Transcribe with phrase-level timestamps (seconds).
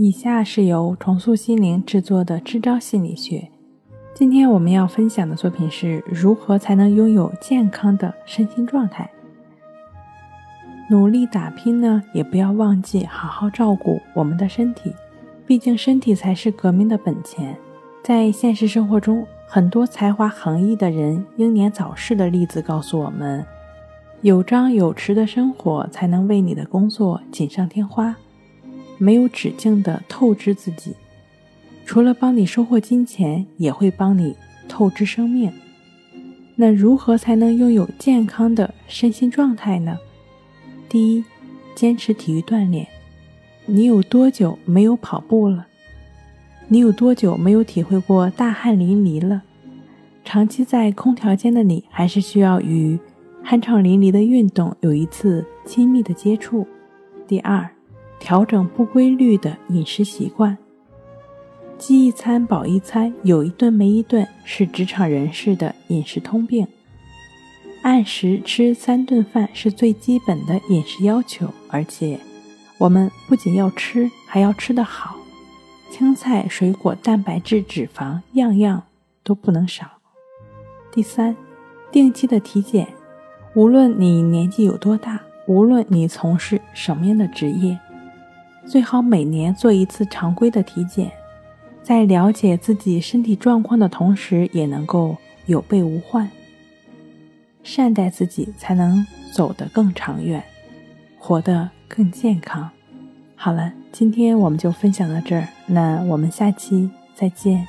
[0.00, 3.48] 以下是由重塑心灵制作的支招心理学。
[4.14, 9.10] 今天我们要分享的作品是如何才能拥有健康的身心状态。
[10.88, 14.94] 努力打拼呢，也不要忘记好好照顾我们的身体，
[15.44, 17.58] 毕竟身体才是革命的本钱。
[18.04, 23.44] 在现实生活中，很多才华横溢的人英年早逝的例子告诉我们。
[24.20, 28.14] 有张有弛的生活，才能为你的工作锦上添花。
[28.98, 30.94] 没有止境的透支自己，
[31.86, 34.36] 除了帮你收获金钱，也会帮你
[34.68, 35.50] 透支生命。
[36.56, 39.96] 那如何才能拥有健康的身心状态呢？
[40.88, 41.24] 第一，
[41.74, 42.86] 坚持体育锻炼。
[43.66, 45.66] 你有多久没有跑步了？
[46.66, 49.42] 你有多久没有体会过大汗淋漓了？
[50.24, 52.98] 长期在空调间的你，还是需要与。
[53.44, 56.66] 酣畅淋漓的运动有一次亲密的接触。
[57.26, 57.70] 第二，
[58.18, 60.56] 调整不规律的饮食习惯。
[61.78, 66.66] 饥一餐饱一餐，有一顿没一顿，是职场人士的饮食通病。
[67.82, 72.18] 按时吃三顿饭是最基本的饮食要求，而且
[72.78, 75.16] 我们不仅要吃，还要吃得好。
[75.90, 78.82] 青菜、水果、蛋白质、脂肪，样样
[79.22, 79.86] 都不能少。
[80.90, 81.36] 第三，
[81.92, 82.88] 定期的体检。
[83.54, 87.78] 无论你年纪有多大，无论你从事什么样的职业，
[88.68, 91.10] 最好每年做一次常规的体检，
[91.82, 95.16] 在了解自己身体状况的同时，也能够
[95.46, 96.30] 有备无患。
[97.62, 100.44] 善待自己，才能走得更长远，
[101.18, 102.68] 活得更健康。
[103.34, 107.66] 好了，今天我们就分享到这儿，那我们下期再见。